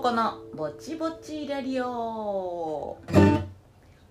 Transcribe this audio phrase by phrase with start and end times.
[0.00, 2.96] このぼちぼちラリオ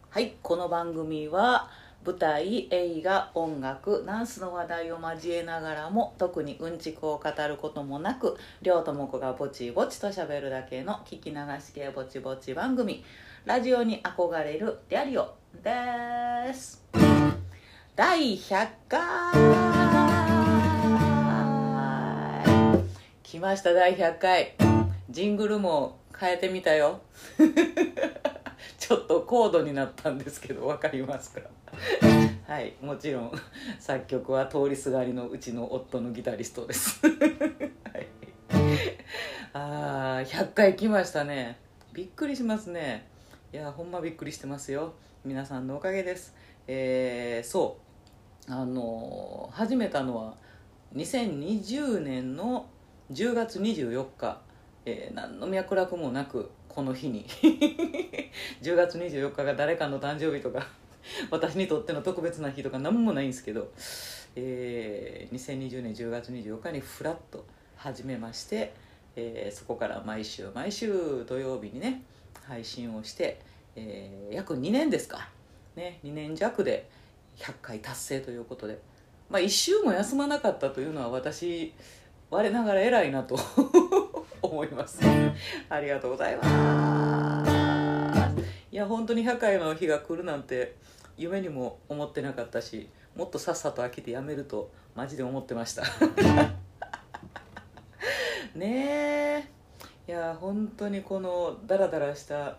[0.10, 1.70] はいこの番組は
[2.06, 13.06] 舞台映画音楽ダンスの話題を交えながらも特にうんちくを語ることもなく両友子がぼちぼちと喋るだけの聞き流し系ぼちぼち番組
[13.46, 16.83] ラジオに憧れるリャリオです
[17.96, 18.97] 第100回
[23.24, 24.77] 来ました第100回
[25.10, 27.00] ジングルも変えてみたよ。
[28.78, 31.42] ちょっと高度になったんですけど分かりますか？
[32.47, 33.31] はいもちろん
[33.80, 38.08] 作曲は通りすがりのうちの夫のギタリストです、 はい、
[39.53, 41.58] あー100回来ましたね。
[41.94, 43.08] びっくりしますね。
[43.52, 44.94] いやほんまびっくりしてますよ。
[45.25, 46.36] 皆さんのおかげです。
[46.67, 47.78] えー、そ
[48.50, 48.52] う。
[48.52, 50.35] あの始めたのは
[50.95, 52.69] 2020年の
[53.11, 54.41] 10月24日、
[54.89, 57.25] えー、何の脈絡もなくこの日に。
[58.63, 60.66] 10月24日が誰かの誕生日とか
[61.29, 63.69] 私にとっての特別な日とか何もないんですけど、
[64.38, 68.73] えー、2020年10月24日にフラッと始めまして、
[69.17, 72.03] えーそこから毎週毎週土曜日にね
[72.44, 73.41] 配信をして、
[73.75, 75.29] えー約2年ですか、
[75.75, 76.88] ね、2年弱で
[77.35, 78.79] 100回達成ということで、
[79.29, 81.73] まあ、1週も休まなかったというのは私
[82.29, 83.38] 我ながら偉いなと。
[84.48, 85.00] 思います。
[85.70, 87.45] ありがとうございま
[88.26, 88.42] す。
[88.72, 90.76] いや本当に100回の日が来るなんて
[91.17, 95.84] 夢にも思ってなかったしもっとさっさと飽きてやめるとマジで思ってました。
[98.56, 99.58] ねえ。
[100.08, 102.58] いや本当にこのダラダラした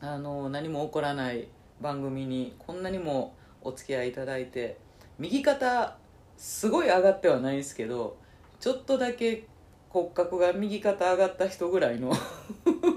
[0.00, 1.48] あの何も起こらない
[1.80, 4.78] 番組にこんなにもお付き合いいただいて
[5.18, 5.96] 右肩
[6.36, 8.16] すごい上がってはないんですけど
[8.60, 9.46] ちょっとだけ
[9.90, 12.12] 骨格が右肩上がった人ぐらいの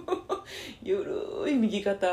[0.84, 2.08] ゆるい右肩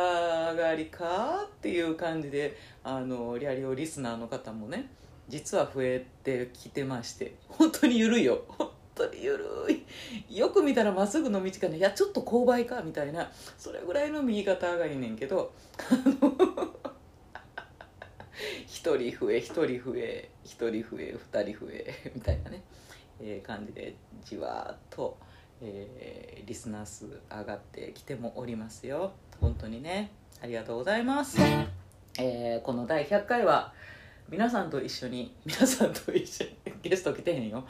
[0.52, 4.90] 上がりかっていう感じであのリアリオリスナーの方もね
[5.28, 8.42] 実は増えてきてまして本当にゆるいよ。
[8.48, 9.46] 本当にゆる
[10.28, 10.38] い。
[10.38, 11.76] よく見たらまっすぐの道かね。
[11.76, 13.30] いやちょっと勾配かみたいな。
[13.58, 16.74] それぐらいの右肩上がりねんけどあの
[18.66, 22.62] 一人増え一人増え一人増え二人増えみたいなね、
[23.20, 23.94] えー感じで
[24.24, 25.18] じわーっと、
[25.60, 29.12] えーリスナー数上がってきてもおりますよ。
[29.40, 30.10] 本当にね。
[30.42, 31.38] ありがとうございます、
[32.18, 33.72] えーこの第100回は
[34.28, 37.64] 皆さんと一緒に 皆さんと一緒にゲスト来てへんよ。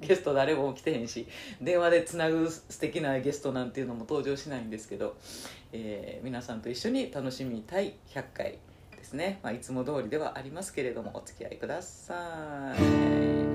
[0.00, 1.26] ゲスト誰も来てへんし
[1.60, 5.16] 電話でつなぐ素敵なゲストなんていうのも登場しないんですけど、
[5.72, 8.58] えー皆さんと一緒に楽しみたい100回
[9.04, 13.53] ですね、まあ、いつも通りではありますけれどもお付き合いください、はい、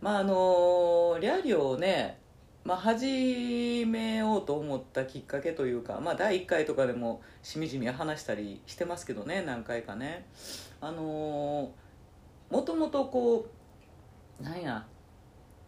[0.00, 2.20] まああのリャリをね
[2.62, 10.26] まあ、始めようと思ったきっかけというか、まあ、第1回とかでもしみじみ話したりしてますけどね何回かね。
[10.80, 11.72] あの
[12.50, 13.48] もともとこ
[14.40, 14.86] うなんや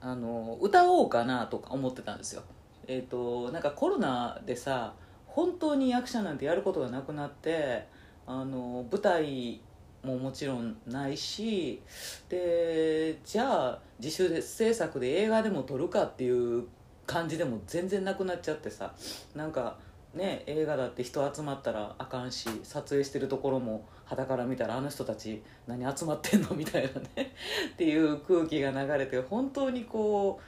[0.01, 2.43] あの歌おうかなとか思ってたんですよ。
[2.87, 4.95] えっ、となんかコロナでさ
[5.27, 7.87] 本当に役者なんてやることがなくなって
[8.27, 9.61] あの舞台
[10.05, 11.81] ももちろんないし
[12.29, 16.65] でじゃあ自主制作で映画でも撮るかっていう
[17.07, 18.95] 感じでも全然なくなっちゃってさ
[19.35, 19.79] なんか
[20.15, 26.51] ね映画だって人集まったらあかんし撮影してるところも肌から見たらあの人たち何集まってんの？
[26.57, 27.35] みたいなね。
[27.73, 30.41] っていう空気が流れて本当にこ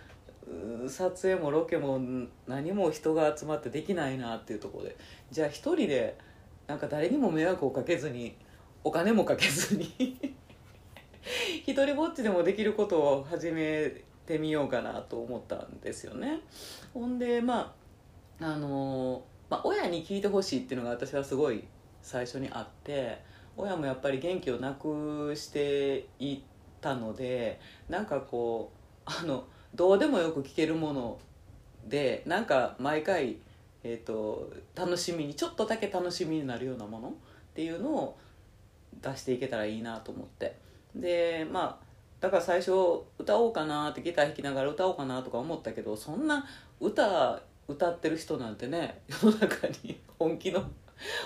[0.47, 1.99] うう撮影もロケも
[2.47, 4.97] 何も人が集まってできないなっていうところで。
[5.31, 6.19] じゃあ一人で
[6.67, 8.37] なんか誰にも迷惑をかけずに
[8.85, 10.35] お金もかけずに。
[11.67, 16.41] 一人ぼっちでもできることを始めてみようかなと思ったんですよね。
[16.93, 17.75] ほんでま
[18.41, 21.65] ああのまあ、親に聞いてほしいっていうのが私はすごい
[22.03, 23.23] 最初にあって
[23.57, 26.41] 親もやっぱり元気をなくしていっ
[26.81, 28.73] たのでなんかこ
[29.07, 29.45] うあの
[29.75, 31.19] どうでもよく聞けるもの
[31.87, 33.37] でなんか毎回、
[33.83, 37.13] えー、と楽しみにちょっとだけ楽しみになるようなものっ
[37.55, 38.19] ていうのを
[39.05, 40.57] 出していけたらいいなと思って。
[40.95, 41.85] でまあ
[42.21, 42.73] だから最初
[43.19, 46.47] 歌おうかなってギター弾きながら歌おうかなとか思ったけどそんな
[46.81, 50.65] 歌歌ってる人なんてね 世の中に本気の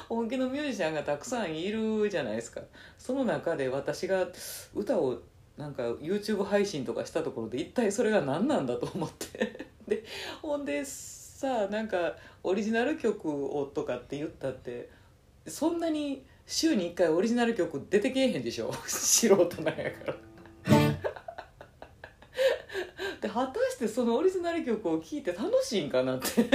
[0.09, 2.63] 本気のミュージシャンがたくさんいるじゃないですか。
[2.99, 4.27] その中で私が
[4.75, 5.21] 歌を
[5.57, 9.67] なんか YouTube 配信とかしたところで一体それが何なんだと思って。
[9.87, 10.05] で
[10.43, 14.91] ほんでさなんかオリジナル曲をとかって言ったって
[15.47, 18.73] そんなに週に1回オリジナル曲出てけえへんでしょ？
[18.89, 20.15] 素人なんやから。
[23.21, 26.49] で果たしてそのオリジナル曲を聴いて楽しいんかなって。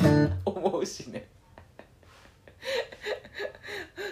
[0.46, 1.28] 思うしね。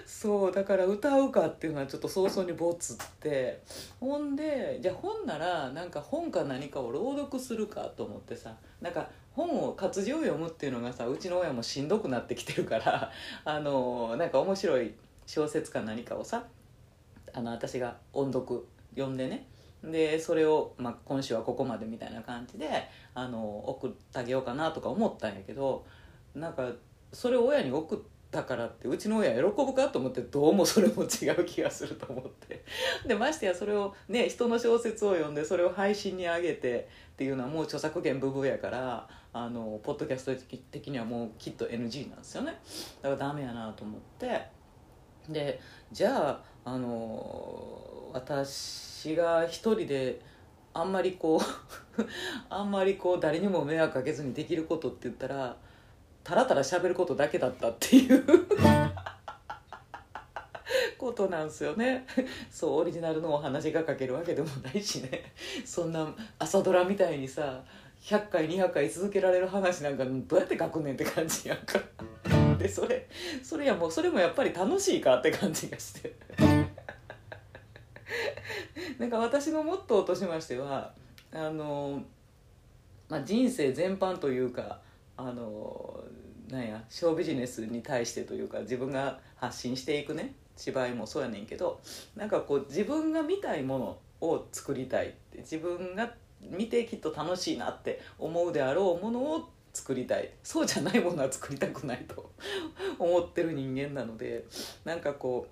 [0.05, 3.63] そうだから歌うかっていうのはちょっと早々にボツって。
[4.01, 13.13] ほんでじゃあ本ならなんか本か何かを朗読するかと思ってさなんか本を活字を読むっていうのがさうちの親もしんどくなってきてるから
[13.45, 14.93] あのなんか面白い
[15.27, 16.45] 小説か何かをさ
[17.35, 19.47] あの私が音読読んでね。
[19.85, 22.69] でそれを、まあ、今週はここまでみたいな感じで
[23.15, 25.85] あの送ってあげようかなとか思ったんやけど
[26.35, 26.71] なんか
[27.13, 27.99] それを親に送っ
[28.31, 32.65] たからってうちの親喜ぶかと思ってどうもそれも違う気がすると思って。
[33.07, 42.59] でましてやそれをね人の小説を読んでそれを配信に上げてっていうのはもう著作権ブブーやからあのポッドキャスト的にはもうきっと NG なんですよね。
[43.03, 44.56] だからダメやなと思って
[45.29, 45.61] で
[45.93, 50.21] じゃああの私が一人で
[50.75, 51.41] あんまりこう
[52.51, 55.57] あんまりこう誰にも迷惑かけずにできることって言ったら
[56.25, 58.25] たらたら喋ることだけだったっていう
[60.99, 62.05] ことなんすよね。
[62.51, 65.33] そうオリジナルのお話が書けるわけでもないしね。
[65.65, 67.63] そんな朝ドラみたいにさ
[68.01, 71.79] 100回200回続けられる話なんかどうやって書くねんって感じやんか。
[72.57, 73.09] でそれ
[73.43, 76.15] それやもうそれもやっぱり楽しいかって感じがして。
[78.99, 80.95] なんか私のモットーとしましては
[81.33, 82.03] あの、
[83.09, 84.81] まあ、人生全般というか
[85.17, 86.05] あの
[86.49, 91.81] なんやショービジネスに対してというか自分が発信していくね芝居もそうやねんけど
[92.15, 100.31] なんかこう自分が見たいものを作りたいって自分が見てきっと楽しいなって思うであろうものを作りたい。
[100.43, 102.31] そうじゃないものは作りたくないと。
[102.99, 104.45] 思ってる人間なので。
[104.85, 105.47] なんかこ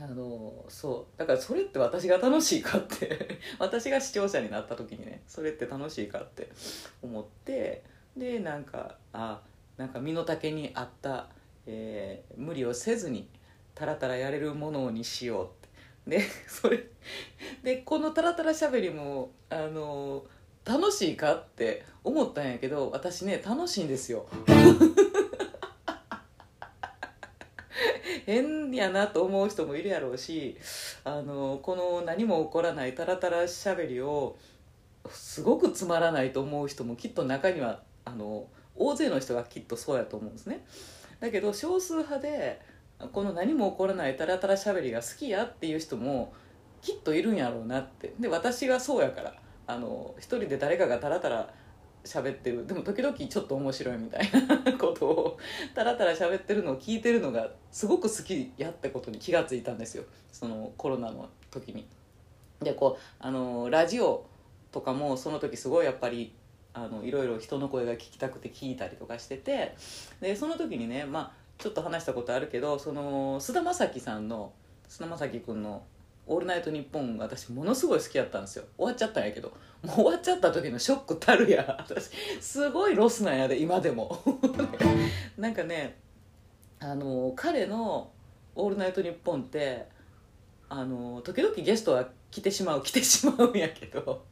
[0.00, 1.18] うあのそう。
[1.18, 3.38] だからそれって私が楽しいかって。
[3.60, 6.48] 私が視聴者になった時にねそれって楽しいかって
[7.02, 7.84] 思って。
[8.16, 9.42] でなんかあ
[9.76, 11.28] なんか身の丈に合った、
[11.66, 13.28] えー、無理をせずに
[13.74, 15.62] タラタラやれるものにしようって。
[16.06, 16.86] で それ
[17.62, 20.24] でこのタラタラしゃべりもあの
[20.64, 24.26] 楽しいかって思ったんやけど私ね楽しいんですよ。
[28.26, 30.56] 変やなと思う人もいるやろうし
[31.04, 34.36] あのこの何も起こらないタラタラしゃべりを
[35.10, 38.46] すごくつまらないと思う人もきっと中にはあの
[38.76, 40.64] 大勢の人がきっとそうやと思うんですね。
[41.20, 42.60] だけど少数派で
[43.12, 46.32] この何も起こらないタラタラしゃべりが好きやっていう人も
[46.80, 48.14] きっといるんやろうなって。
[48.18, 49.34] で私がそうやから
[49.66, 51.52] あの一人で誰かがタラタラ
[52.04, 54.30] 喋ってるでも時々ちょっと面白いみたい
[54.64, 55.38] なことを
[55.74, 61.86] タラタラ喋ってるのを聞いてるのがすごく好きやってことに気がついたんですよそのコロナの時に。
[62.60, 64.24] でこうあのラジオ
[64.70, 66.32] とかもその時すごいやっぱり
[66.74, 69.74] あのいろいろ人の声が聞きたくて聞いたりとかしてて
[70.20, 74.52] でその時にね、まあ、ちょっと話したことあるけどその菅田将暉さんの
[74.88, 75.82] 菅田将暉君の
[76.26, 78.64] 「オールナイトニッポン」私ものすごい好きやったんですよ。
[78.76, 79.52] 終わっちゃったんやけど。
[79.82, 81.76] もう終わっちゃった時のショックたるや。
[81.80, 82.10] 私
[82.40, 84.22] すごいロスなんやで今でも。
[85.36, 85.98] なんかね
[86.78, 88.12] あの彼の
[88.54, 89.86] 「オールナイトニッポン」って
[90.68, 94.24] あの時々ゲストは来てしまう来てしまうんやけど。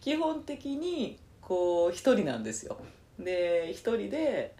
[0.00, 2.78] 基本的にこう一人なんですよ。
[3.18, 4.54] で一人で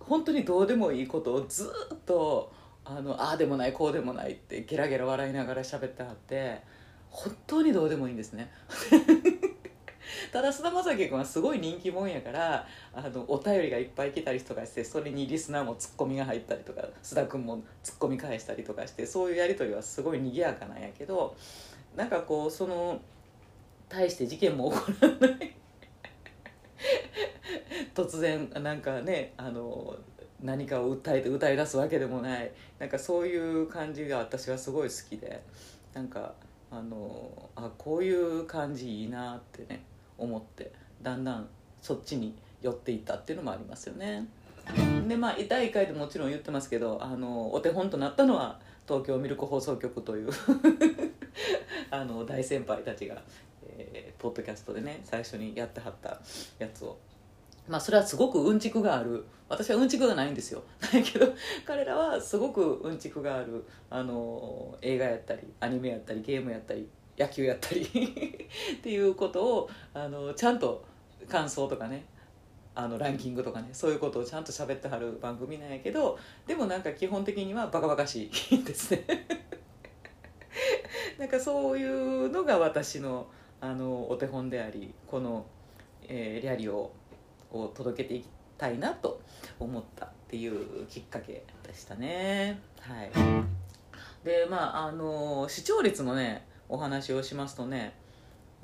[0.00, 2.52] 本当にどうでもいいことをずっと
[2.90, 6.62] あのああでもないこうでもないってゲラゲラ笑いながら喋ってはって
[7.10, 8.50] 本当にどうでもいいんですね。
[10.32, 21.36] ただ菅田将暉君はすごい人気者やからあのお便りがいっぱい来たりとかしてそれにリスナーもツッコミが入ったりとか須田君もツッコミ返したりとかしてそういうやり取りはすごい賑やかなんやけど
[21.94, 23.00] なんかこうその
[23.88, 25.54] 大して事件も起こらない。
[27.94, 29.96] 突然なんかねあの
[30.42, 35.42] 何かを訴えて歌い出すわけでもないなんかそういう感じが私はすごい好きで
[35.94, 36.32] なんか
[36.70, 39.82] あのあこういう感じいいなってね
[40.16, 40.70] 思って
[41.02, 41.48] だんだん
[41.80, 44.26] そっちに寄っていったっていうのもありますよね。
[45.08, 50.28] でまあ第1回でもちろん言ってますけどあのお手本となったのは東京ミルク放送局という
[51.90, 53.22] あの大先輩たちが、
[53.62, 56.20] えー、ポッドキャストでね最初にやってはった
[56.58, 56.98] やつを
[57.68, 59.24] まあそれはすごくうんちくがある。
[59.48, 60.62] 私はうんちくがないんですよ。
[60.80, 61.26] だけど
[61.64, 63.64] 彼らはすごくうんちくがある。
[63.90, 67.82] あの映画やったりアニメやったりゲームやったり野球やったり。
[68.78, 70.84] っていうことをあのちゃんと
[71.28, 72.04] 感想とかね
[72.74, 79.04] あのランキングとかねそういうことをちゃんと喋ってはる番組なんやけどでもなんか基本的にはバカバカしい ですね。
[81.18, 83.26] なんかそういうのが私の
[83.60, 85.44] あのお手本でありこの、
[86.06, 86.68] えー、リャリ
[87.52, 89.20] オを届けていきたいなと
[89.58, 92.60] 思ったっていうきっかけでしたね。
[92.80, 93.10] はい。
[94.24, 97.94] でまああの視聴率のねお話をしますとね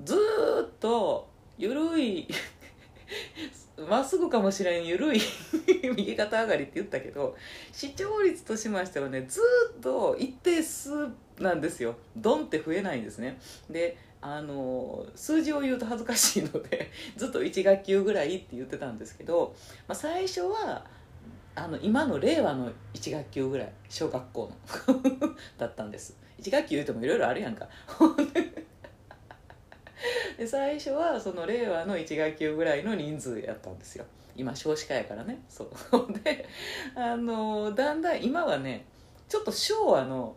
[0.02, 2.28] ずっと緩い
[3.88, 5.20] まっすぐかもしれん緩い
[5.96, 7.36] 右肩上がりって言ったけど
[7.72, 9.40] 視聴率としましてはねず
[9.76, 11.96] っと一定数なんですよ。
[12.16, 13.40] ドンって増えないんですね。
[13.68, 19.54] であの数字を言うと恥ずかしいので ずっと1学級ぐらいって言ってたんですけど、
[19.86, 20.82] まあ、最初は
[21.54, 24.50] あの今の令和の1学級ぐらい小学校
[24.88, 26.16] の だったんです。
[26.40, 27.68] 1学級言うてもいろいろあるやんか。
[30.38, 34.06] で最初はその令和の1学級ぐらいの人数やったんですよ。
[34.34, 35.38] 今少子化やからね。
[35.50, 35.70] そう。
[36.24, 36.48] で
[36.94, 38.86] あのだんだん今はね
[39.28, 40.34] ちょっと昭和の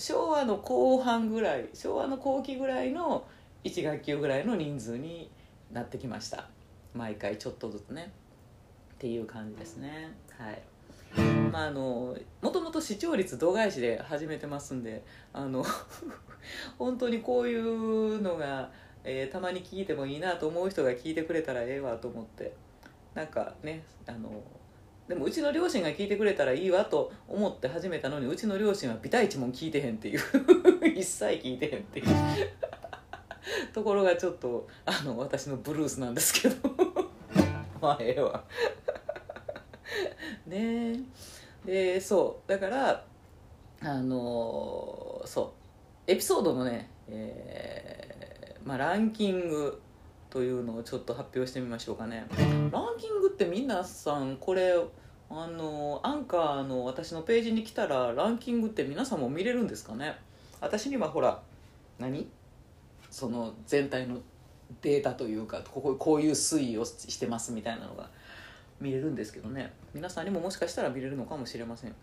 [0.00, 3.26] 昭和の後半ぐらい昭和の後期ぐらいの
[3.64, 5.30] 1学級ぐらいの人数に
[5.70, 6.48] なってきました。
[6.94, 8.10] 毎回ちょっとずつね。
[8.94, 10.12] っていう感じですね。
[10.38, 10.62] はい。
[11.52, 15.64] まああのもともと視聴率度外視で始めてますんであの
[16.78, 18.70] 本当にこういうのが
[19.02, 22.54] えー、たまに聞いてもいいなと思う人が聞いてくれたらええわと思って。
[23.14, 24.30] なんかねあの
[25.10, 30.20] でもうちの両親が聞いてくれたらいいわと思って始めたのにうちの両親はビタ一問聞いてへんっていう。
[30.86, 32.06] 一切聞いてへんっていう。
[33.74, 36.54] ところがちょっとあの私のブルースなんですけど。
[37.82, 38.44] まあええわ。
[40.46, 41.00] ね。
[41.66, 42.48] えでそう。
[42.48, 43.04] だから
[43.80, 45.52] あのそ
[46.06, 46.10] う。
[46.12, 49.82] エピソードのね、えーまあ、ランキング
[50.30, 52.26] というのをちょっと発表してみましょうかね。
[52.72, 54.74] ランキングって皆さんこれ
[55.28, 60.16] あのアンカーの私のページに来たらランキングって皆さんも見れるんですかね？
[60.60, 61.42] 私にはほら
[61.98, 62.28] 何？
[63.10, 64.18] その全体の
[64.82, 68.08] データというかこここういう推移をしてますみたいなのが
[68.80, 69.72] 見れるんですけどね。
[69.94, 71.94] 皆さんにももしかしたら見れるのかもしれません。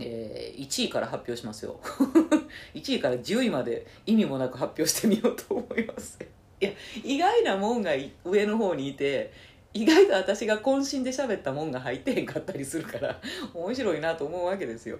[0.00, 1.80] えー、1位から発表しますよ。
[2.74, 6.18] 1位から10位まで意味もなく発表してみようと思います。
[6.60, 6.70] いや
[7.04, 7.92] 意外なもんが
[8.24, 9.32] 上の方にいて
[9.74, 13.20] 意外と私が渾身で喋ったもんが入ってへんかったりするから
[13.54, 14.98] 面白いなと思うわけですよ。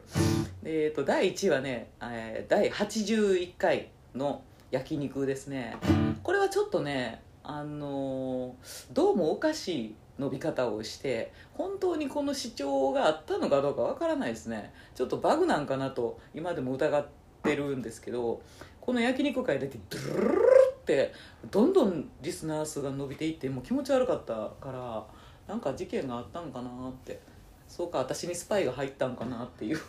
[0.62, 5.76] えーと、第1位はね、えー、第81回の焼肉ですね。
[6.22, 14.72] これはちょっとねあのー、どうもおかしい伸び方をして本当にこの主張があったのかどうかわからないですね。
[14.94, 17.06] ちょっとバグなんかなと今でも疑っ
[17.42, 18.42] てるんですけど
[18.80, 20.57] この焼肉会だけドゥルルル
[20.88, 21.12] って
[21.50, 25.04] どんどんリスナー数が伸びていってもう気持ち悪かったから
[25.46, 27.20] なんか事件があったんかなって
[27.68, 29.78] そうか私にスパイが入ったんかなっていう。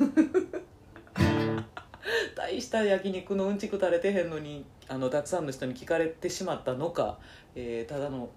[2.35, 7.19] 大した焼肉のうんちく垂れてへんのにあのたくさんの人に聞かれてしまったのか、
[7.55, 8.29] えー、ただの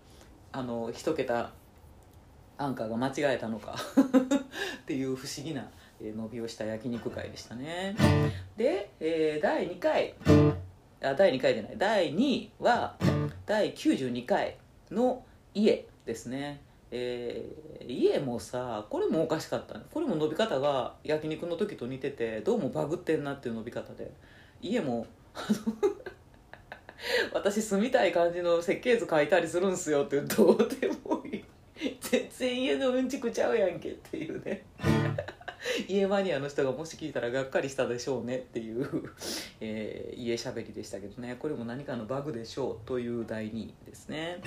[0.53, 1.53] あの一桁
[2.59, 3.75] アンカーが間違えたのか
[4.83, 7.95] っていう不思議な伸びをした焼肉会でしたね。
[8.57, 10.15] で、えー、第2回
[11.03, 11.75] あ第2回じゃない。
[11.77, 12.97] 第2位は
[13.45, 14.57] 第92回
[14.91, 16.61] の家ですね。
[16.91, 24.11] えー、家もさこれもおかしかったねこれも伸び方が焼肉の時と似ててどうもバグってんなっていう伸び方で。
[24.61, 25.07] 家も
[27.35, 31.45] 私住みたい感じの設計図書いたりするんすよってどうでもいい。
[32.01, 34.65] 全然家のうんちくちゃうやんけっていうね。
[35.89, 39.11] 家マニアの人がもし聞いたらがっかりしたでしょうねっていう、
[39.61, 41.37] えー、家しゃべりでしたけどね。
[41.39, 44.41] これも何かのバグでしょうという第2位ですね。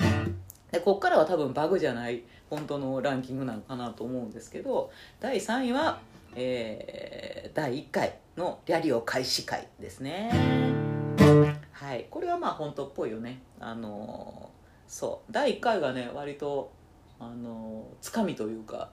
[0.72, 6.00] でこっからは多分バグじゃない本当のランキングなのかなと思うんですけど第3位は、
[6.36, 10.32] えー、第1回のリャリオ開始会ですね。
[11.72, 12.08] はい。
[12.10, 13.42] これはまあ本当っぽいよね。
[13.60, 14.50] あの
[14.88, 15.32] そう。
[15.32, 16.72] 第1回がね割と
[17.20, 18.90] あのつかみというか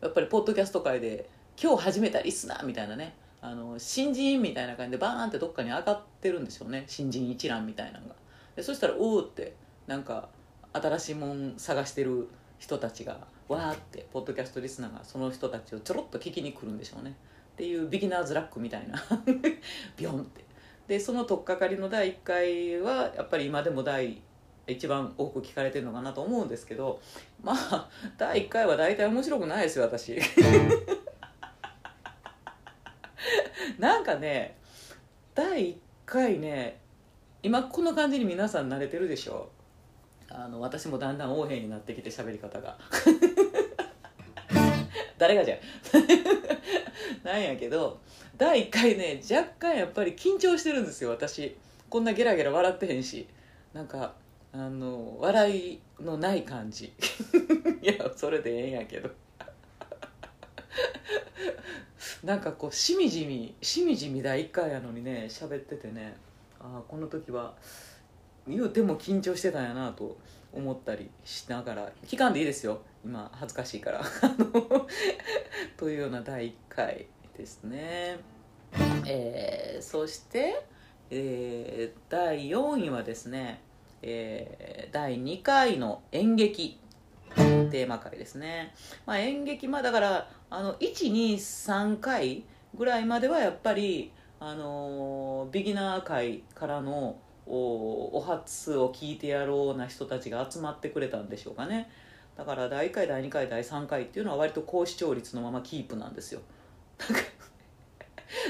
[0.00, 1.28] やっぱりポッドキャスト界で
[1.60, 6.84] 今日始めたリスナーみたいなねあの新人みたいな感じでバーンってどっかに上がってるんでしょうね。
[6.86, 8.14] 新人一覧みたいなのが。
[8.56, 9.54] でそしたらおおって
[9.86, 10.28] なんか
[10.72, 17.14] 新しいもん探してる人たちがわーってポッドキャストリスナーがその人たちをちょろっと聞きに来るんでしょうね。
[17.52, 19.02] っていうビギナーズラックみたいな。
[19.96, 20.44] ビョンって。
[20.88, 24.22] でその取っかかりの第1回はやっぱり今でも第
[24.66, 27.00] 一番多く聞かれてるのかなと思うんですけど
[27.42, 30.18] まあ第1回は大体面白くないですよ私。
[33.78, 34.56] なんかね
[35.34, 36.78] 第1回ね
[37.42, 39.50] 今この感じに皆さん慣れてるでしょ。
[40.30, 42.78] あの私もだんだん横柄になってきて喋り方が。
[45.18, 45.58] 誰がじゃ
[47.22, 48.00] なんやけど
[48.36, 51.56] 第1回ね若干やっぱり緊張してるんですよ私。
[51.90, 53.26] こんなゲラゲラ笑ってへんし。
[53.74, 54.14] なんか
[54.56, 56.92] あの笑いのない感じ。
[57.82, 59.10] いやそれでええんやけど。
[62.22, 66.16] なんかこうしみじみしみじみ第1回やのにね喋っててね。
[66.60, 67.56] ああこの時は
[68.46, 70.16] 言うても緊張してたんやなと
[70.52, 72.80] 思ったりしながら期間でいいですよ。
[73.04, 74.04] 今恥ずかしいから。
[75.76, 78.20] というような第1回ですね。
[79.04, 80.64] えー、そして、
[81.10, 83.60] えー第4位はですね、
[84.06, 86.78] えー第2回の演劇
[87.34, 88.74] テーマ回ですね、
[89.06, 92.44] まあ、演劇まあだからあの123回
[92.76, 101.90] ぐらいまではやっぱりあのービギナー会からのおお初を聞いてやろうな人たちが集まってくれたんでしょうかね。
[102.36, 106.40] だから第1回第2回第3回っていうのは割と高視聴率のままキープなんですよ。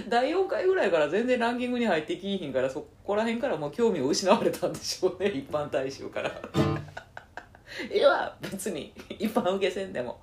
[0.09, 6.31] 第4回ぐらいから全然ランキングに入ってきいひんからそこら辺からもう興味を失われたんでしょうね 一般大衆から。
[7.93, 10.21] いや別に一般受けせんでも。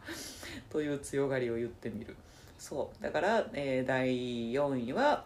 [0.69, 2.15] という強がりを言ってみる。
[2.57, 3.03] そう。
[3.03, 5.25] だから、えー第4位は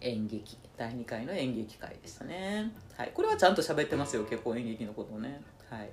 [0.00, 0.56] 演劇。
[0.76, 5.40] 第2回の演劇会でしたね、はい、これはちゃんと喋ってますよ結構演劇のことね。
[5.68, 5.90] はい。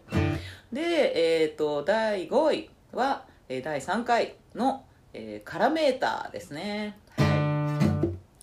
[0.74, 6.98] でえっ、と第5位は、えー第3回の、えーカラメーターですね。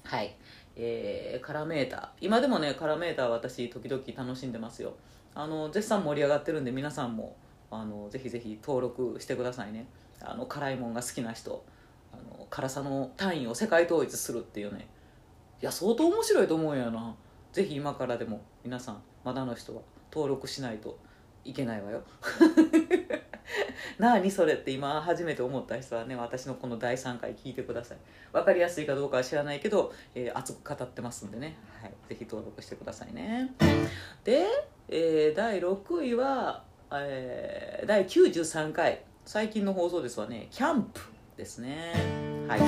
[0.09, 0.35] はい、
[0.75, 2.09] えーカラメーター。
[2.23, 4.95] 今でもねカラメーター私時々楽しんでますよ。
[5.35, 7.37] あの絶賛盛り上がってるんで皆さんも
[7.71, 9.87] あのぜひぜひ登録してくださいね。
[10.23, 11.63] あの辛いもんが好きな人。
[12.11, 14.89] あの辛さの単位を世界統一するっていうね。
[15.61, 17.15] いや相当面白いと思うんやな。
[17.53, 20.99] ぜひ今からでも皆さんまだの人は登録しないと
[21.45, 22.03] いけないわよ。
[23.99, 27.99] 何それって今初めて思った人はね私のこの第3回聞いてください。
[28.33, 33.55] 分かりやすいかどうかは知らないけど、えー熱く語ってますんでね、はい、ぜひ登録してくださいね。
[34.25, 34.47] で、
[34.89, 39.03] えー第6位は、えー第93回。
[39.25, 40.49] 最近の放送ですわね。
[40.51, 41.01] キャンプ
[41.37, 42.47] ですね。
[42.49, 42.61] はい。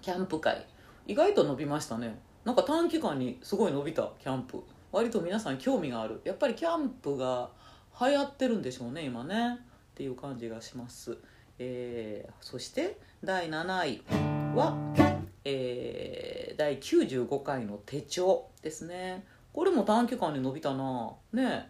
[0.00, 0.66] キャンプ会。
[1.06, 2.18] 意外と伸びましたね。
[2.44, 4.62] なんか短期間にすごい伸びたキャンプ。
[4.92, 6.20] 割と皆さん興味がある。
[6.24, 7.50] やっぱりキャンプが
[8.00, 9.58] 流行ってるんでしょうね今ね。
[9.94, 11.16] っていう感じがします、
[11.58, 14.02] えーそして第7位
[14.56, 14.76] は、
[15.44, 19.24] えー第95回の手帳ですね。
[19.52, 21.12] これも短期間に伸びたな。
[21.32, 21.68] ね。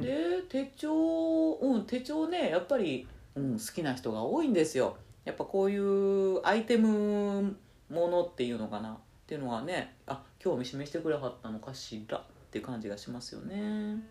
[0.00, 4.96] で手帳うん手帳ねやっぱり、うん、好きな人が多いんですよ。
[5.24, 7.56] やっぱこういうアイテム
[7.88, 8.90] ものっていうのかな。
[8.90, 14.02] っていうのはねあ興味示してくれはったのかしらっていう感じがしますよね。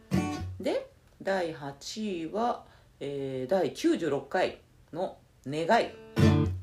[0.61, 0.89] で
[1.21, 2.63] 第8位は、
[2.99, 4.59] えー第96回
[4.91, 5.89] の「願い」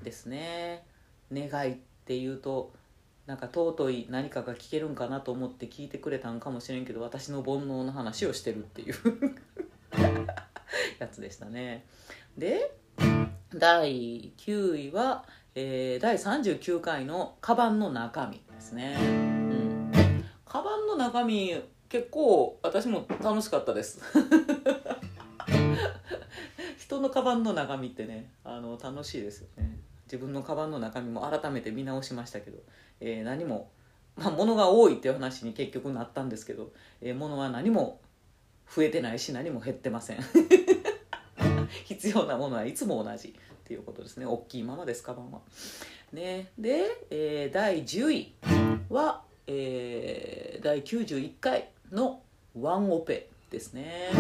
[0.05, 0.85] ですね。
[1.33, 2.73] 願いっていうと
[3.27, 8.95] なんか尊い何かが聞けるんかなと思って聞いてくれたんかもしれんけど私の煩悩の話をしてるっていう。
[10.99, 11.87] やつでしたね。
[12.37, 12.77] で
[13.55, 24.01] 第9位は、えー第39回の「カバンの中身」ですね、うん、カバンの中身結構私も楽しかったです。
[26.87, 29.77] 人のカバンの中身ってねあの楽しいですよね。
[30.05, 32.59] 自分のカバンの中身も改めて見直しましたけど、
[33.01, 33.71] えー何も、
[34.15, 36.71] まあ、物が多いっていう話に結局なったんですけど、
[37.01, 38.01] えー物は何も
[38.73, 40.19] 増えてないし何も減ってません。
[41.87, 43.33] 必要なものはいつも同じっ
[43.65, 44.27] ていうことですね。
[44.27, 45.41] 大きいままですカバンは。
[46.13, 46.53] ね。
[46.57, 48.33] で、えー第10位
[48.91, 52.23] は、えー第91回の
[52.55, 54.11] ワンオペですね。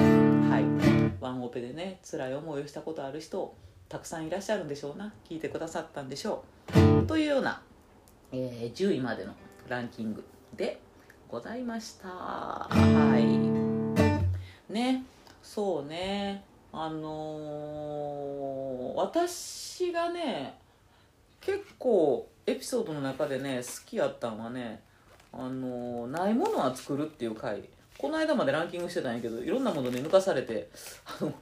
[0.51, 0.59] は
[0.93, 0.96] い。
[1.21, 3.55] ワンオペでね辛い思いをしたことある人
[3.89, 5.13] たくさんいらっしゃるんでしょうな。
[5.29, 6.45] 聞いてくださったんでしょ
[7.03, 7.07] う。
[7.07, 7.63] というような、
[8.33, 9.33] えー10位までの
[9.69, 10.25] ランキング
[10.57, 10.81] で
[11.29, 12.09] ございました。
[12.09, 12.69] は
[13.19, 14.73] い。
[14.73, 15.05] ね。
[15.43, 16.43] そうね。
[16.73, 20.59] あのー私がね
[21.41, 24.81] 結構エピソードの中でね好きやったんはね
[25.33, 27.63] あのーないものは作るっていう回。
[27.99, 30.69] この間までランキングしてたんやけどいろんなものに抜かされて
[31.21, 31.33] あの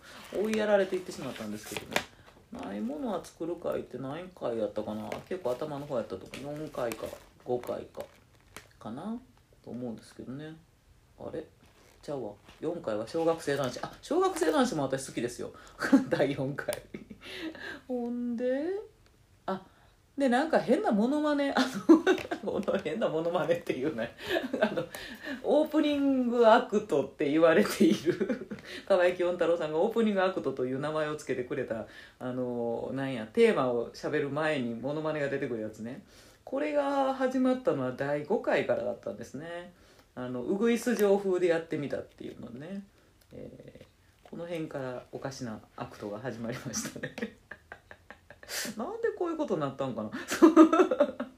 [0.45, 1.97] 追いやられていってしまったんですけどね。
[2.53, 5.11] ないものは作る回って何回やったかな。
[5.29, 7.07] 結構頭の方やったとか4回か
[7.45, 8.03] 5回か
[8.79, 9.17] かな
[9.65, 10.55] と思うんですけどね。
[11.19, 11.45] あれ？
[12.03, 12.31] ちゃうわ。
[12.61, 13.81] 4回は小学生男子。
[13.83, 15.51] あ小学生男子も私好きですよ。
[16.09, 16.81] 第4回。
[17.89, 18.94] ほんで？
[20.17, 24.15] でなんか変なモノマネあの変なモノマネっていうね
[24.61, 24.85] あの
[25.43, 28.49] オープニングアクトって言われている
[28.87, 31.87] 河合清太郎さんがオープニングアクトという名前を付けてくれた
[32.21, 36.03] あのなんやテーマをしゃべる前にモノマネが出てくるやつね。
[36.45, 39.73] これが始まったのは第5回からだったんですね。
[40.15, 42.83] あのウグイス嬢風でやってみたっていうのね、
[43.33, 43.85] えー
[44.35, 47.15] この辺からおかしなアクトが始まりましたね。
[48.77, 50.11] なんでこういうことになったんかな？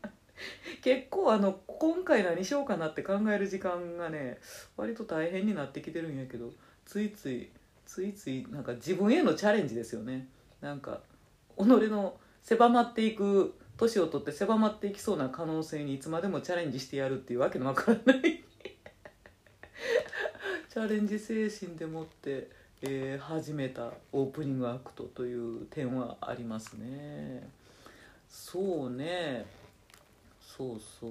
[0.83, 4.39] 結構あの今回何しようかなって考える時間がね
[4.77, 6.53] 割と大変になってきてるんやけど
[6.85, 7.51] ついつい
[7.85, 10.29] ついついなんか自分へのチャレンジですよね。
[10.61, 11.03] なんか
[11.59, 18.45] 己の狭まっていく年を取って狭まっていきそうな可能性にいつまでもチャレンジしてやるっていうわけのわからない。
[20.69, 22.51] チャレンジ精神でもって、
[22.89, 27.49] えー始めたオープニングアクトという点はありますね。
[28.29, 29.45] そうね。
[30.41, 31.11] そうそう。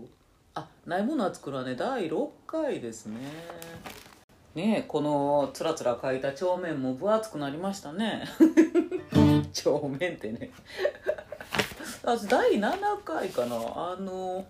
[0.54, 3.18] あないものは作るはね第6回ですね。
[4.56, 8.24] ねえこのつらつら書いた帳面も分厚くなりましたね。
[9.52, 10.52] 帳面ってね。
[12.04, 13.56] 私第7回かな。
[13.58, 14.46] あの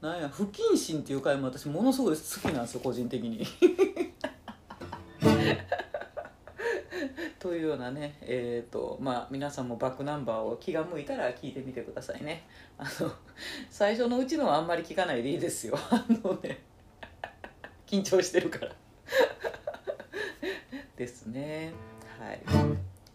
[0.00, 3.44] なんや不謹慎っていう回も私ものすごい好きなんですよ個人的に。
[7.42, 12.46] というようなねえっ、とまあ皆さんもバックナンバーを気が向いたら聞いてみてくださいね。
[12.78, 13.10] あの
[13.68, 15.76] 最初のうちのはあんまり聞かないでいいですよ。
[15.90, 16.60] あのね
[17.84, 18.72] 緊張してるから。
[20.96, 21.72] ですね。
[22.20, 22.40] はい。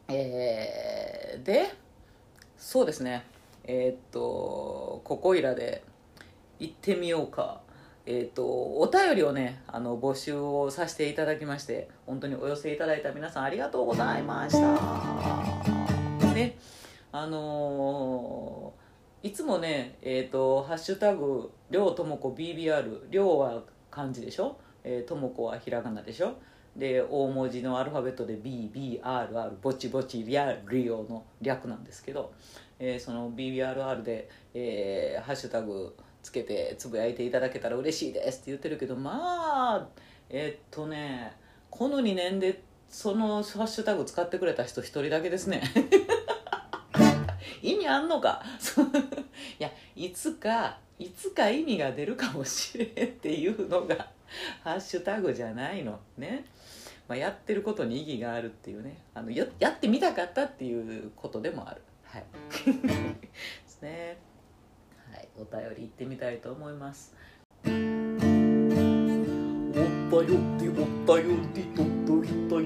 [0.10, 1.72] えー、で
[2.58, 3.24] そうですね。
[3.64, 5.86] えーっとここいらで
[6.60, 7.62] 行ってみようか。
[8.10, 16.34] えーっとお便りをねあの募集をさせていただきまして本当にお寄せいただいた皆さんありがとうございました。
[16.34, 16.58] ね
[17.12, 18.88] あのー
[19.24, 24.56] いつもねえーと「ハッシュタグりょうともこ BBR」りょうは漢字でしょ？
[24.86, 26.34] えーともこはひらがなでしょ？
[26.78, 32.32] で大文字のアルファベットで BBRR ぼちぼちリアリオの略なんですけど、
[32.80, 35.94] えーその BBRR で、えーハッシュタグ
[36.28, 39.88] つけてつぶやいていただけたら嬉しいですって言ってるけどまあ
[40.30, 41.32] えっとね
[41.70, 45.62] この2年でそのハッシュタグ使ってくれた人一人だけですね。
[47.62, 48.44] 意味あんのか？
[49.60, 54.10] いやいつかいつか意味が出るかもしれんっていうのが
[54.64, 56.00] ハッシュタグじゃないの。
[56.18, 56.46] ね、
[57.08, 58.98] まあ、やってることに意義があるっていうね。
[59.14, 61.82] あのやってみたかったっていうことでもある。
[62.04, 62.26] はい。
[62.66, 63.30] で
[63.66, 64.18] すね。
[65.40, 67.14] お便り行ってみたいと思います。
[67.64, 67.78] お便
[70.58, 70.74] りお
[71.06, 72.62] 便り届いたよ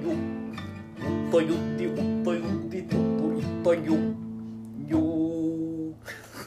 [1.34, 1.88] お便り。
[1.88, 3.93] お便り届いたよ
[4.88, 4.95] よ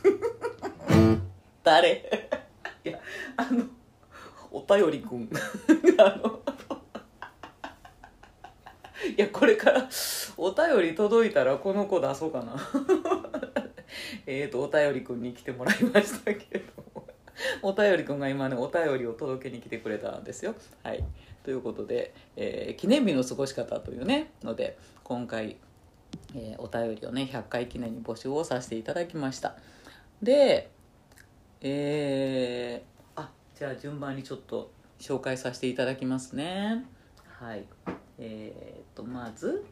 [1.63, 1.87] 誰？
[2.85, 2.99] いや
[3.37, 3.65] あの
[4.51, 5.29] お便りくん。
[6.01, 6.41] あの。
[9.17, 9.87] いやこれから
[10.39, 12.57] お便り届いたらこの子出そうかな。
[14.27, 16.85] えっとお便りくんに来てもらいましたけど。
[17.63, 20.55] お便りくんが今ねお便りを届けに来てくれたんですよ。
[20.83, 21.05] はい。
[21.43, 25.57] ということで、えー記念日の過ごし方というねので今回、
[26.35, 29.57] えーお便りをね100回記念に募集をさせていただきました。
[30.23, 30.71] で
[31.61, 36.85] えー、あじゃあ順番にちょっと紹介させていただきますね。
[37.27, 37.65] はい。
[38.19, 39.65] えー、っとまず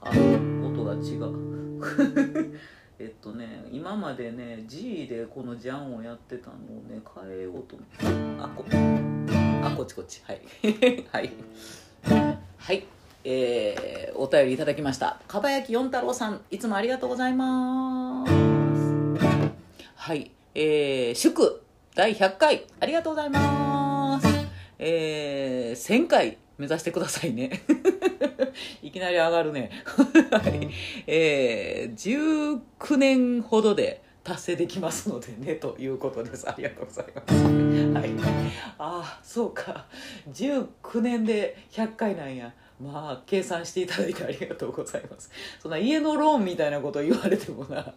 [0.00, 1.52] あ音が違う。
[3.02, 8.06] えっとね今までね G でこのジャンをやってたのをね変えようと思って。
[8.40, 8.64] あこ
[9.66, 10.22] あこっちこっち。
[10.24, 10.40] はい。
[11.10, 11.32] はい。
[12.58, 12.86] はい。
[13.24, 15.20] えー、お便りいただきました。
[15.26, 18.32] かばやき四太郎さんいつもありがとうございます。
[19.96, 20.30] はい。
[20.54, 21.60] えー、祝
[21.96, 24.28] 第100回ありがとうございます。
[24.78, 26.41] えー、1000回。
[26.58, 27.62] 目指してくださいね。
[28.82, 29.70] いきなり上がるね。
[30.30, 30.70] はい。
[31.06, 36.48] えー、19年ほどで達成できますのでねということです。
[36.48, 37.34] ありがとうございます。
[37.44, 38.10] はい。
[38.78, 39.86] ああそうか。
[40.32, 45.30] 19年で100回なんやまあ計算していただいてありがとうございます。
[45.60, 47.94] そんな家のローンみたいなこと言われてもな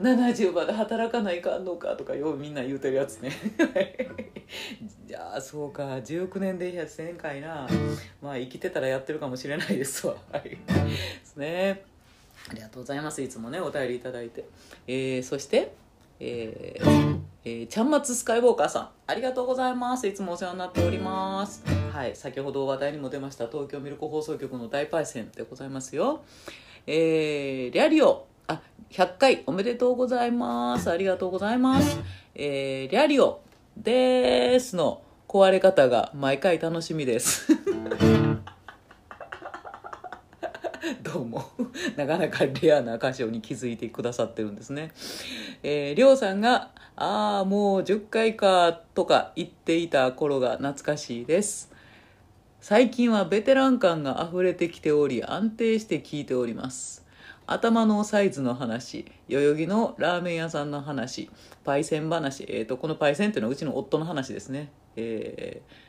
[0.00, 3.30] 70まで働かないかんのかとかようみんな言うてるやつね。
[5.06, 5.82] じゃあそうか。
[5.82, 7.68] 19年で1000回な。
[8.20, 10.16] まあ生きてたらやってるかもしれないですわ。
[10.32, 10.42] はい。
[10.42, 10.58] で
[11.24, 11.84] すね。
[12.50, 13.22] ありがとうございます。
[13.22, 14.44] いつもねお便りいただいて、
[14.86, 15.72] えー、そして
[16.20, 18.88] えーえーちゃんまつスカイウォーカーさん。
[19.06, 20.06] ありがとうございます。
[20.06, 21.83] いつもお世話になっております。
[21.94, 26.24] はい先ほど話題にも出ました東京ミルク放送局の大パイセンでございますよ。
[26.88, 28.26] えー、リャリオ。
[28.48, 30.90] あ100回おめでとうございます。
[30.90, 32.00] ありがとうございます。
[32.34, 33.42] えー、リャリオ。
[33.76, 37.46] ですの壊れ方が毎回楽しみです。
[41.00, 41.44] どうも。
[41.94, 44.90] なかなかレアな箇所に気づいてくださってるんですね。
[45.62, 51.72] えー、りょうさんがああもう10回かとか言っていた頃が懐かしいです。
[52.66, 57.04] 最近はベテラン感が溢れてきており安定して聞いております。
[57.46, 61.28] 頭のサイズの話代々木のラーメン屋さんの話
[61.62, 64.72] パイセン話、えーと、このパイセンっていうのはうちの夫の話ですね。
[64.96, 65.83] えー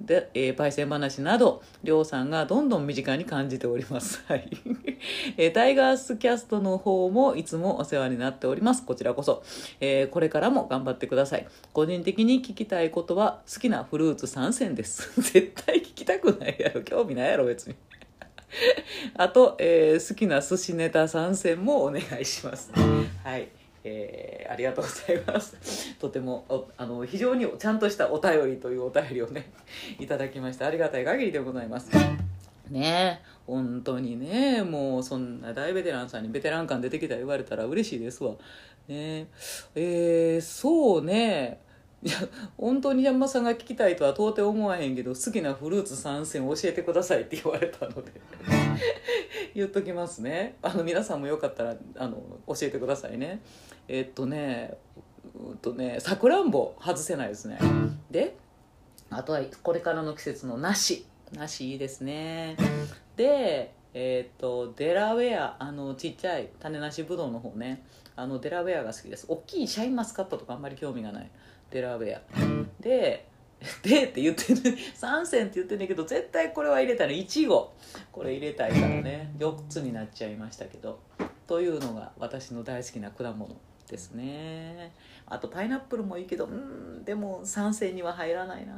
[0.00, 4.22] で、えー、パイセン話など、りょうさんがどんどん身近に感じております。
[4.26, 4.50] はい。
[5.36, 8.84] えー、タイガースキャストの方もいつもお世話になっております。
[8.84, 9.42] こちらこそ。
[9.80, 11.46] えー、これからも頑張ってください。
[11.72, 15.12] 個人的に聞きたいことは、好きなフルーツ3選です。
[15.20, 16.82] 絶対聞きたくないやろ。
[16.82, 17.76] 興味ないやろ、別に。
[19.16, 22.70] あと、えー、好きな寿司ネタ参戦もお願いします。
[23.22, 23.48] はい。
[23.84, 25.94] えー、ありがとうございます。
[26.00, 29.50] とてもあの非常にちゃんとしたお便りというお便りをね
[30.00, 31.90] いただきましてありがたい限りでございます。
[32.70, 38.32] ねえ本当にねもうそんな大ベテランさんにベテラン感出てきた言われたら嬉しいですわ。
[38.88, 39.28] ね
[39.74, 41.60] えー、そうね。
[42.02, 42.16] い や
[42.58, 48.12] 本当に山さんが聞きたいとは到底思わへんけど好きなフルーツ3選教えてくださいって言われたので。
[49.54, 50.56] 言っときますね。
[50.62, 52.16] あの皆さんもよかったらあの
[52.46, 53.40] 教えてくださいね。
[53.88, 54.76] えっとね
[55.34, 57.58] うんとねさくらんぼ外せないですね。
[58.10, 58.36] で
[59.10, 61.06] あとはこれからの季節の梨。
[61.32, 62.56] 梨いいですね。
[63.16, 67.84] でえっ、とデラウェアあのちっちゃい種なしぶどうの方ね。
[68.16, 69.26] あのデラウェアが好きです。
[69.28, 71.30] 大きいシャインマスカットとかあんまり興味がない。
[71.70, 72.20] デラウェア。
[72.80, 73.28] で
[73.82, 77.72] でって言ってね3選って言ってんねけど絶対これは入れたらいちご。
[78.12, 79.32] これ入れたいからね。
[79.38, 80.98] 4つになっちゃいましたけど。
[81.46, 83.54] というのが私の大好きな果物。
[83.88, 84.92] ですね。
[85.26, 88.74] あとパイナップルもいいけどうんでも3選には入らないな、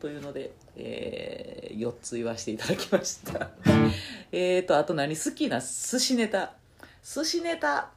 [0.00, 3.50] というので、えー、4つ言わせていただきました。
[4.32, 5.16] えとあと何？
[5.16, 6.54] 好きな寿司ネタ。
[7.02, 7.90] 寿司ネタ、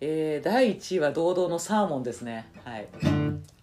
[0.00, 2.50] えー、第1位は堂々のサーモンですね。
[2.64, 2.88] はい。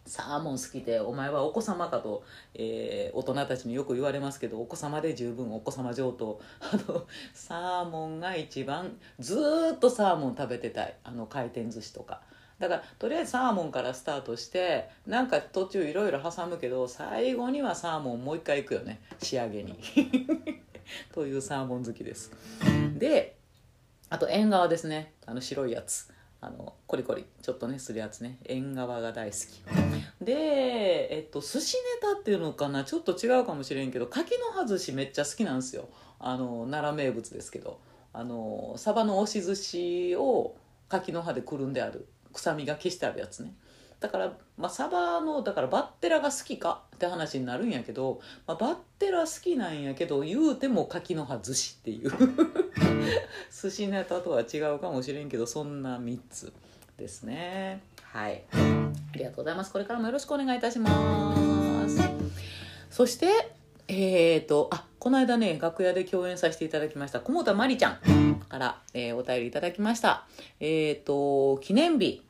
[0.05, 6.39] サーモン好きでお前はお子様かと、えー、大人たちによく言われますけどお子様で十分お子様上等。
[6.61, 9.35] あのサーモンが一番ず
[9.75, 10.95] っとサーモン食べてたい。
[11.03, 12.21] あの回転寿司とか
[12.59, 19.01] だからとりあえずサーモンからスタートしてなんか途中いろいろ挟むけど最後にはサーモンもう一回いくよね。
[19.21, 19.77] 仕上げに。
[21.13, 22.31] というサーモン好きです。
[22.97, 23.35] で
[24.09, 25.13] あと縁側ですね。
[25.25, 26.11] あの白いやつ。
[26.39, 27.25] あのコリコリ。
[27.41, 28.37] ちょっとねするやつね。
[28.45, 30.23] 縁側が大好き。
[30.23, 32.85] でえっと寿司ネタっていうのかな。
[32.85, 35.89] ちょっと違うかもしれんけど柿の葉寿司めっちゃ好きなんですよ。
[36.19, 37.79] あの奈良名物ですけど。
[38.17, 40.55] あのサバの押し寿司を
[40.87, 42.07] 柿の葉でくるんである。
[42.35, 43.53] 臭みが消してあるやつね。
[43.99, 52.11] だから、まあ、サバのだからバッテラが好きかって話になるんやけど、まあ、バッテラ好きなんやけど言うても柿の葉寿司っていう。
[53.51, 56.53] 寿司ネタとは違うかもしれんけどそんな3つ
[56.97, 57.81] ですね。
[58.03, 58.43] はい。
[58.51, 59.71] ありがとうございます。
[59.71, 61.99] これからもよろしくお願いいたします。
[62.89, 63.55] そして
[63.87, 70.25] えーと、あ、この間ね、楽屋で共演させていただきました、小本まりちゃんから、えー、お便りいただきました。
[70.59, 72.23] えーと、記念日、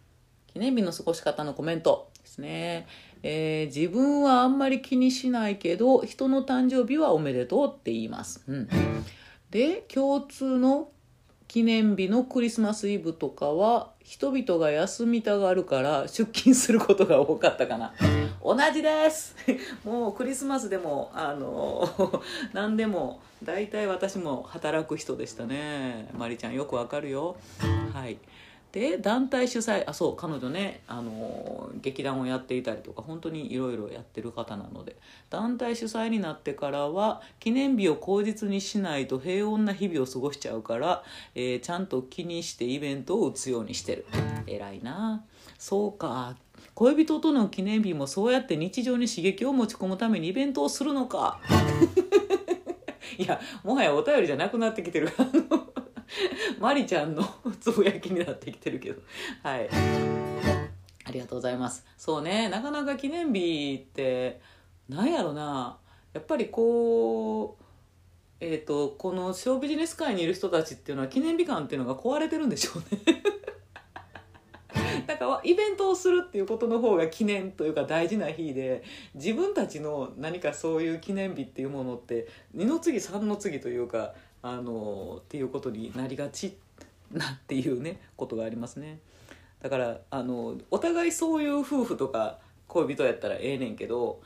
[0.48, 2.86] 記念日の過ごし方のコメントですね。
[3.24, 8.44] えー、自分はあんまり気にしないけど、人の誕生日はおめでとうって言います。
[8.46, 8.68] うん。
[9.52, 10.90] で、共通の
[11.48, 17.92] 記念日のクリスマスイブとかは人々が休みたがるから出勤することが多かったかな。
[18.44, 19.36] 同じです。
[19.84, 21.90] もうクリスマスでもあの
[22.54, 26.08] 何でも大体私も働く人でしたね。
[26.16, 27.36] まりちゃんよくわかるよ。
[27.94, 28.20] はい。
[28.76, 34.98] で団体主催あそう彼女ねあの劇団をやっていたりとか本当にいろいろやってる方なので
[35.30, 41.04] 団体主催になってからは記念日を口実にしないと平穏な日々を過ごしちゃうから、
[41.36, 44.06] えー、ちゃんと気にしてイベントを打つようにしてる。
[44.46, 45.24] 偉いな。
[45.58, 46.36] そうか。
[46.74, 51.40] 恋人との記念日もそうやって日常に刺激を持ち込むためにイベントをするのか。
[53.18, 55.10] いやもはやお便りじゃなくなってきてる。
[55.18, 55.75] あの
[56.60, 57.24] マリちゃんの
[57.60, 59.02] つぶやきになってきてるけど。
[59.44, 59.70] はい。
[61.08, 61.86] ありがとうございます。
[61.98, 62.50] そうね。
[62.50, 64.42] なかなか記念日って
[64.90, 65.78] なんやろな。
[66.14, 67.66] やっぱりこう
[68.42, 73.22] えーと、このショービジネス界にいる人たちっていうのは記念日感っていうのが壊れてるんでしょうね。
[75.08, 84.16] だからイベントをするっていうことの方が記念というか大事な日で自分たちの何かそういう記念日っていうものって二の次三の次というか
[84.48, 86.56] あのっていうことになりがち
[87.12, 89.00] なっていうねことがありますね。
[89.60, 94.22] だからあのお互いそういう夫婦とか恋人やったらええねんけど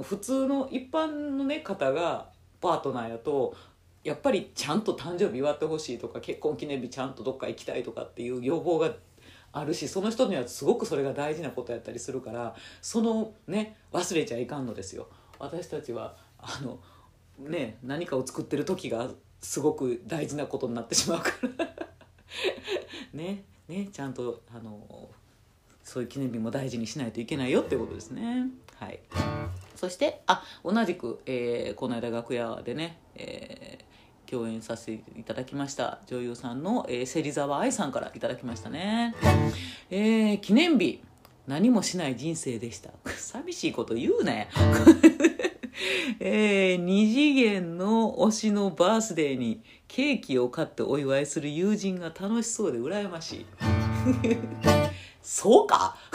[0.00, 2.30] 普通の一般のね方が
[2.62, 3.54] パートナーやと
[4.02, 8.90] やっぱりちゃんと誕生日祝ってほしいとか結婚記念日ちゃんとどっか行きたいとかっていう要望が
[9.52, 15.08] あるしその人にはすごくそれが大事なことやったりするからそのね忘れちゃいかんのですよ。
[15.38, 16.78] 私たちはあの
[17.38, 19.10] ね何かを作ってる時が
[19.42, 21.66] すごく大事なことになってしまうから。
[23.12, 25.10] ねねちゃんとあの
[25.82, 28.46] そういう記念日も大事にしないといけないよってことですね。
[28.78, 29.00] はい。
[29.76, 39.14] そしてあ同じく、えー、この間楽屋でね、えー、共演させていただきました女優さんの、えー、芹沢愛さんからいただきましたね、
[39.90, 41.02] えー、記念日
[41.48, 42.90] 何もしない人生でした。
[43.10, 44.48] 寂しいこと言うね
[46.20, 53.46] えー、二次元の推しのバースデーにケーキを買ってお祝いする友人が楽しそうで羨ましい。
[55.22, 55.96] そうか？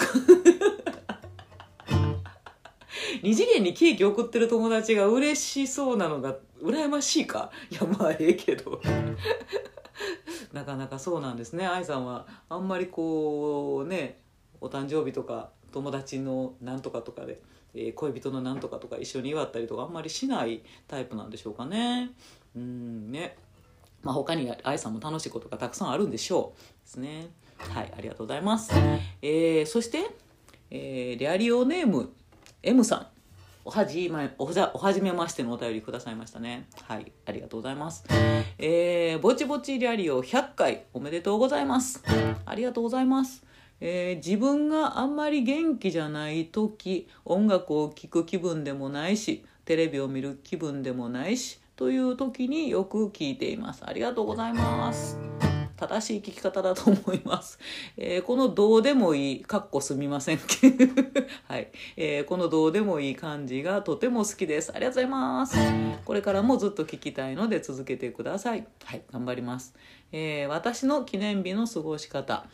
[3.24, 7.52] 二次元にケーキ送ってる友達が嬉しそうなのが羨ましいか？
[7.72, 8.80] いやまあええけど。
[10.54, 11.66] なかなかそうなんですね。
[11.66, 14.20] 愛さんはあんまりこうね
[14.62, 17.42] お誕生日とか友達のなんとかとかで、
[17.78, 22.10] えー、恋人のなんとかとか一緒に祝ったりとかあんまりしないタイプなんでしょうかね
[22.56, 23.38] うんね
[24.04, 28.72] まあ他に愛さんも楽しいことがたくさんあるんでしょうですねはいありがとうございます、
[29.22, 30.10] えー、そして、
[30.72, 32.12] えー、レアリオネーム
[32.64, 33.08] M さん
[33.68, 36.70] おはじまおはおはじめましてのお便りくださいましたね。
[36.84, 38.06] はい、ありがとうございます。
[38.58, 42.02] えー、ぼちぼちリアリオ100回おめでとうございます。
[42.46, 43.47] ありがとうございます。
[43.80, 55.20] えー、自分があんまり元気じゃない時音楽を聴く気分でもないしテレビを見る気分でもないしという時によく聞いていますありがとうございます
[55.78, 57.60] 正しい聞き方だと思います。
[57.98, 60.40] えー、このどうでもいい、かっこすみません。
[61.48, 64.72] はい、えー、このどうでもいい感じがとても好きです。
[64.74, 65.58] ありがとうございます。
[66.04, 68.66] これからもずっと聞きたいので続けてください。
[68.84, 69.76] はい、頑張ります。
[70.12, 72.46] えー、私の記念日の過ごし方、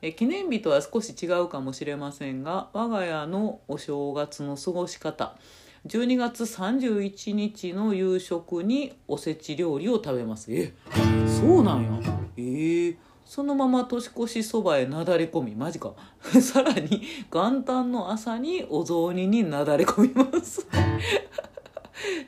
[0.00, 5.36] えー、記念日とは少し違うかもしれませんが我が家のお正月の過ごし方。
[5.86, 10.52] 12月31日の夕食におせち料理を食べます。
[10.54, 10.72] え
[11.26, 12.00] そうなんや。
[12.36, 15.56] えー、そのまま年越しそばへなだれ込み。
[15.56, 15.94] マジか。
[16.40, 20.68] さらに元旦の朝にお雑煮になだれ込みます。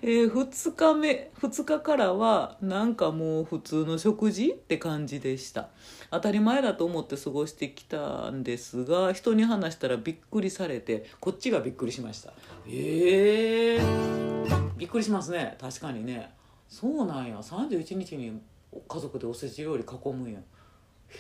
[0.03, 5.69] えー、2日目2日からはなんかもう普通の食事って感じでした。
[6.11, 12.33] 当たり前だと思って過ごしてきたんですが人に話したらびっくりされてこっちがびっくりしました。
[12.67, 15.57] えー、びっくりしますね。
[15.61, 16.31] 確かにね。
[16.69, 17.39] そうなんや。
[17.39, 18.41] 31日に
[18.89, 20.39] 家族でおせち料理囲むんや。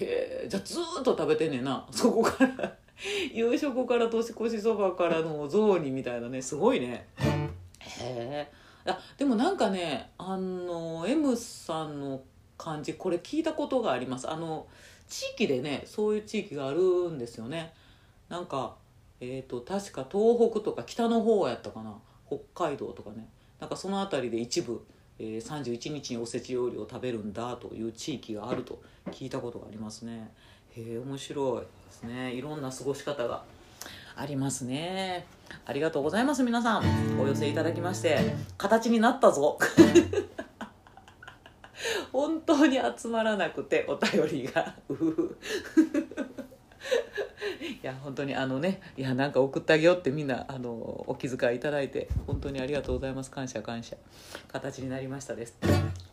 [0.00, 1.86] へえじゃあずっと食べてんねんな。
[1.90, 2.76] そこから
[3.32, 6.40] 夕食から年越しそばからのお雑煮みたいなね。
[6.40, 7.08] すごいね。
[8.00, 8.48] へ
[8.86, 12.22] えでもなんかねあの M さんの
[12.58, 14.30] 感じこれ聞いたことがあります。
[14.30, 14.66] あの
[15.08, 16.80] 地域でねそういう地域がある
[17.10, 17.72] んですよね。
[18.28, 18.76] なんか
[19.20, 21.94] えっ、ー、と確か東北とか北の方やったかな。
[22.26, 23.28] 北海道とかね。
[23.60, 24.84] なんかその辺りで一部、
[25.18, 30.32] えー、31日におせち料理を食べるんだという地域があると聞いたことがありますね。
[30.76, 32.32] へえ面白いですね。
[32.32, 33.44] いろんな過ごし方が。
[34.16, 35.26] ありますね。
[35.66, 36.82] ありがとうございます皆さん。
[37.20, 39.58] お寄せいただきまして形になったぞ。
[42.12, 44.74] 本当に集まらなくてお便りが。
[47.60, 50.70] いや本当にあのねいやなんか送ってあげようってみんなあの
[51.06, 53.30] お気遣いいただいて本当にありがとうございます。
[53.30, 53.96] 感謝感謝。
[54.48, 55.58] 形になりましたです。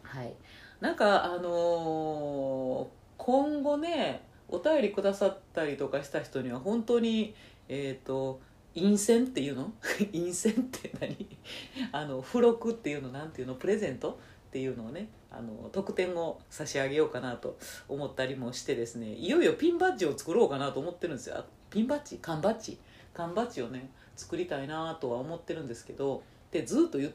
[0.02, 0.34] はい。
[0.80, 2.88] なんかあのー、
[3.18, 7.34] 今後ねお便りくださったりとかした人には本当に
[7.68, 8.40] えっ、ー、と
[8.74, 9.74] 陰線っていうの？
[10.12, 11.38] 陰線って何？
[11.92, 13.56] あの付録っていうのなんていうの？
[13.56, 14.20] プレゼント
[14.50, 21.44] っていうのをねあの特典を差し上げようかなと思ったりもしてですねいよいよピンバッジを作ろうかなと思ってるんですよ。
[21.70, 22.18] ピンバッジ？
[22.22, 22.78] 缶バッジ？
[23.14, 27.12] 缶バッジをね作りたいなとは思ってるんですけどでずっと言っ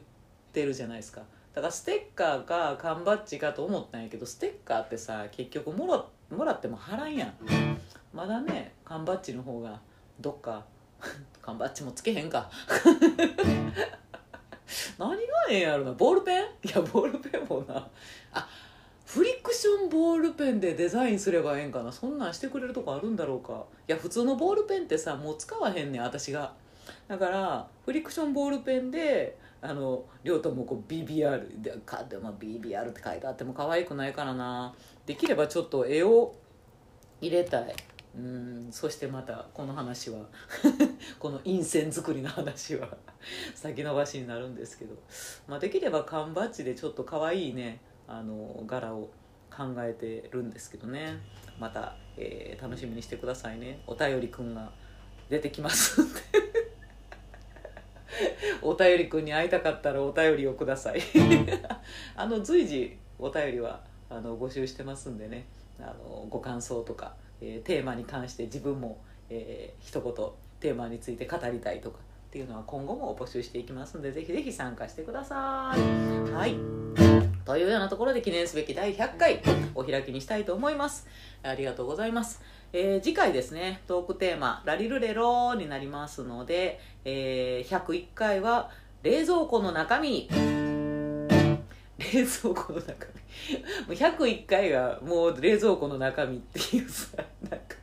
[0.51, 1.21] てるじゃないですか。
[1.53, 7.33] だからステッカーか缶バッジかと思ったんやけどステッカーってさ結局もらもらっても払んやん。
[8.13, 9.79] まだね缶バッジの方が
[10.19, 10.65] どっか
[11.41, 12.49] 缶バッジもつけへんか。
[14.97, 15.17] 何が
[15.49, 15.93] ええやろな。
[15.93, 16.43] ボールペン？
[16.43, 17.87] いやボールペンもな。
[18.33, 18.49] あ
[19.05, 21.91] フリクションボールペンでデザインすればええんかな。
[21.91, 23.63] そんなんしてくれるとこあるんだろうか。
[23.87, 26.53] いや普通のボールペンってさもう使わへんねん私が。
[27.07, 34.73] だからフリクションボールペンであの亮太もこう BBR でかでも BBR って書いてあっても可愛くないからな。
[35.05, 36.35] できればちょっと絵を
[37.21, 37.75] 入れたい。
[38.17, 40.25] うんそしてまたこの話は
[41.19, 42.97] この陰線作りの話は
[43.53, 44.95] 先延ばしになるんですけど、
[45.47, 49.09] まあ、できれば缶バッジでちょっと可愛いねあの柄を
[49.51, 51.19] 考えてるんですけどね。
[51.59, 53.81] また、えー楽しみにしてくださいね。
[53.87, 54.71] お便りくんが
[55.29, 56.21] 出てきますんで。
[58.61, 61.01] お便りくんに会いたかったらお便りをください。
[62.15, 65.45] あの随時お便りはあの募集してますんでね。
[65.79, 70.13] あのご感想とか、えーテーマに関して自分も、えー一言
[70.59, 76.31] テーマについて語りたいとかっていうのは今後も募集していきますのでぜひぜひ参加してください。
[76.31, 76.55] はい
[77.45, 79.41] というようなところで記念すべき第100回
[79.73, 81.07] お開きにしたいと思います。
[81.43, 82.41] ありがとうございます。
[82.73, 88.69] えー次回ですね、トークテーマ、ラリルレロになりますので、えー101回は
[89.03, 90.27] 冷蔵庫の中身。
[91.97, 93.07] 冷蔵庫の中
[93.49, 93.57] 身。
[93.59, 97.17] もう101回がもう冷蔵庫の中身っていうさ、
[97.49, 97.75] なんか、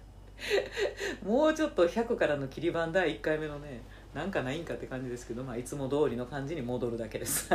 [1.24, 3.82] もうちょっと100からの切り番第1回目のね、
[4.14, 7.48] なんかないんかって感じですけど、まあ、いつも通りの感じに戻るだけです。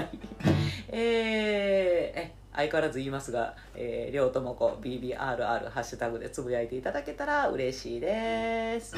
[0.90, 5.16] えーえ相変わらず言いますが、えー、りょうともこ BBRR
[5.70, 8.96] ハッシュタグでつぶやいていただけたら嬉しいです。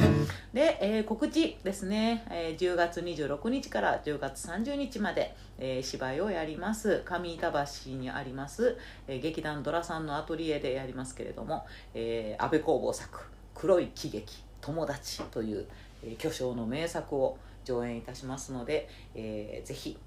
[0.53, 8.77] で、えー告知ですね、えー10月26日から10月30日まで、えー芝居をやります上板橋にあります、
[9.07, 13.19] えー劇団ドラさんのアトリエでやりますけれども、えー安倍工房作
[13.53, 15.67] 「黒い喜劇友達」という、
[16.03, 19.97] えー巨匠の名作を上演いたしますので、えーぜひ、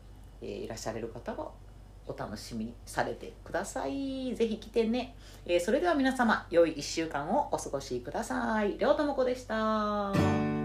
[0.41, 1.51] えーいらっしゃれる方は
[2.07, 4.35] お楽しみにされてください。
[4.35, 5.15] ぜひ来てね。
[5.47, 8.77] えーそれでは皆様、良い1週間をお過ごしください。
[8.79, 10.64] りょうともこでした。